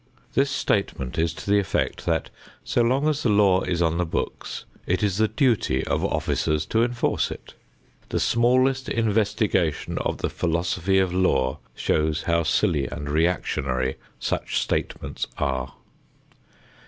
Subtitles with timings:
[0.33, 2.31] This statement is to the effect that
[2.63, 6.65] so long as the law is on the books, it is the duty of officers
[6.73, 7.53] to enforce it.
[8.09, 15.27] The smallest investigation of the philosophy of law shows how silly and reactionary such statements
[15.37, 15.75] are.